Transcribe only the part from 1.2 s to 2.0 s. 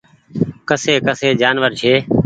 جآنور ڇي۔